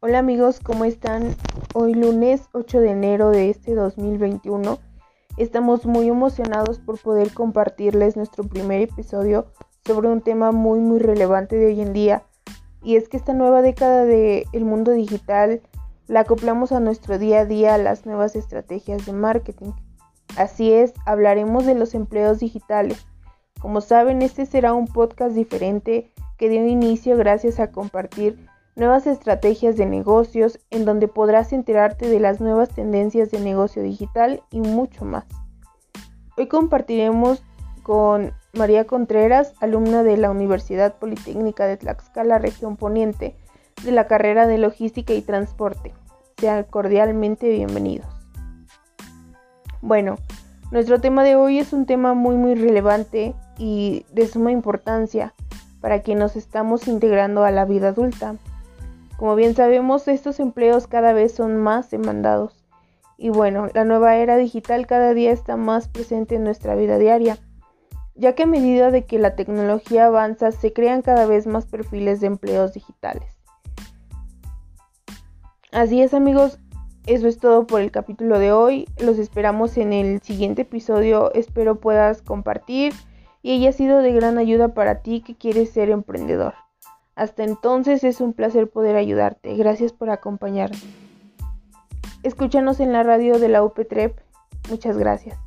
Hola 0.00 0.18
amigos, 0.18 0.60
¿cómo 0.60 0.84
están? 0.84 1.34
Hoy 1.72 1.94
lunes 1.94 2.50
8 2.52 2.80
de 2.80 2.90
enero 2.90 3.30
de 3.30 3.48
este 3.48 3.74
2021 3.74 4.78
estamos 5.38 5.86
muy 5.86 6.08
emocionados 6.08 6.78
por 6.78 7.00
poder 7.00 7.32
compartirles 7.32 8.14
nuestro 8.14 8.44
primer 8.44 8.82
episodio 8.82 9.46
sobre 9.86 10.10
un 10.10 10.20
tema 10.20 10.52
muy 10.52 10.80
muy 10.80 10.98
relevante 10.98 11.56
de 11.56 11.68
hoy 11.68 11.80
en 11.80 11.94
día 11.94 12.24
y 12.82 12.96
es 12.96 13.08
que 13.08 13.16
esta 13.16 13.32
nueva 13.32 13.62
década 13.62 14.04
del 14.04 14.64
mundo 14.66 14.92
digital 14.92 15.62
la 16.08 16.20
acoplamos 16.20 16.72
a 16.72 16.80
nuestro 16.80 17.18
día 17.18 17.40
a 17.40 17.44
día 17.46 17.74
a 17.74 17.78
las 17.78 18.04
nuevas 18.04 18.36
estrategias 18.36 19.06
de 19.06 19.14
marketing. 19.14 19.72
Así 20.36 20.74
es, 20.74 20.92
hablaremos 21.06 21.64
de 21.64 21.74
los 21.74 21.94
empleos 21.94 22.38
digitales. 22.38 23.06
Como 23.60 23.80
saben, 23.80 24.20
este 24.20 24.44
será 24.44 24.74
un 24.74 24.88
podcast 24.88 25.34
diferente 25.34 26.12
que 26.36 26.50
dio 26.50 26.66
inicio 26.66 27.16
gracias 27.16 27.58
a 27.60 27.72
compartir 27.72 28.46
nuevas 28.76 29.06
estrategias 29.06 29.76
de 29.76 29.86
negocios 29.86 30.60
en 30.70 30.84
donde 30.84 31.08
podrás 31.08 31.54
enterarte 31.54 32.08
de 32.08 32.20
las 32.20 32.40
nuevas 32.40 32.68
tendencias 32.68 33.30
de 33.30 33.40
negocio 33.40 33.82
digital 33.82 34.42
y 34.50 34.60
mucho 34.60 35.06
más. 35.06 35.24
Hoy 36.36 36.46
compartiremos 36.46 37.42
con 37.82 38.32
María 38.52 38.84
Contreras, 38.84 39.54
alumna 39.60 40.02
de 40.02 40.18
la 40.18 40.30
Universidad 40.30 40.98
Politécnica 40.98 41.66
de 41.66 41.78
Tlaxcala, 41.78 42.38
región 42.38 42.76
poniente, 42.76 43.34
de 43.82 43.92
la 43.92 44.06
carrera 44.06 44.46
de 44.46 44.58
Logística 44.58 45.14
y 45.14 45.22
Transporte. 45.22 45.94
Sean 46.36 46.64
cordialmente 46.64 47.48
bienvenidos. 47.48 48.06
Bueno, 49.80 50.16
nuestro 50.70 51.00
tema 51.00 51.24
de 51.24 51.36
hoy 51.36 51.58
es 51.58 51.72
un 51.72 51.86
tema 51.86 52.12
muy 52.12 52.36
muy 52.36 52.54
relevante 52.54 53.34
y 53.56 54.04
de 54.12 54.26
suma 54.26 54.52
importancia 54.52 55.32
para 55.80 56.02
quienes 56.02 56.22
nos 56.22 56.36
estamos 56.36 56.88
integrando 56.88 57.44
a 57.44 57.50
la 57.50 57.64
vida 57.64 57.88
adulta. 57.88 58.34
Como 59.16 59.34
bien 59.34 59.54
sabemos, 59.54 60.08
estos 60.08 60.40
empleos 60.40 60.86
cada 60.86 61.12
vez 61.12 61.34
son 61.34 61.56
más 61.56 61.90
demandados. 61.90 62.66
Y 63.16 63.30
bueno, 63.30 63.68
la 63.72 63.84
nueva 63.84 64.16
era 64.16 64.36
digital 64.36 64.86
cada 64.86 65.14
día 65.14 65.32
está 65.32 65.56
más 65.56 65.88
presente 65.88 66.34
en 66.34 66.44
nuestra 66.44 66.74
vida 66.74 66.98
diaria, 66.98 67.38
ya 68.14 68.34
que 68.34 68.42
a 68.42 68.46
medida 68.46 68.90
de 68.90 69.06
que 69.06 69.18
la 69.18 69.34
tecnología 69.34 70.06
avanza 70.06 70.52
se 70.52 70.72
crean 70.72 71.00
cada 71.00 71.26
vez 71.26 71.46
más 71.46 71.64
perfiles 71.64 72.20
de 72.20 72.26
empleos 72.26 72.74
digitales. 72.74 73.38
Así 75.72 76.02
es 76.02 76.12
amigos, 76.12 76.58
eso 77.06 77.28
es 77.28 77.38
todo 77.38 77.68
por 77.68 77.80
el 77.80 77.92
capítulo 77.92 78.38
de 78.40 78.50
hoy. 78.50 78.88
Los 78.98 79.18
esperamos 79.18 79.76
en 79.78 79.92
el 79.92 80.20
siguiente 80.22 80.62
episodio. 80.62 81.32
Espero 81.34 81.78
puedas 81.78 82.20
compartir 82.20 82.92
y 83.42 83.52
haya 83.52 83.72
sido 83.72 83.98
de 84.02 84.12
gran 84.12 84.38
ayuda 84.38 84.74
para 84.74 85.02
ti 85.02 85.20
que 85.20 85.36
quieres 85.36 85.70
ser 85.70 85.90
emprendedor. 85.90 86.54
Hasta 87.16 87.44
entonces 87.44 88.04
es 88.04 88.20
un 88.20 88.34
placer 88.34 88.68
poder 88.68 88.94
ayudarte. 88.94 89.56
Gracias 89.56 89.92
por 89.92 90.10
acompañarme. 90.10 90.76
Escúchanos 92.22 92.78
en 92.78 92.92
la 92.92 93.02
radio 93.02 93.38
de 93.38 93.48
la 93.48 93.64
UPTREP. 93.64 94.18
Muchas 94.68 94.98
gracias. 94.98 95.45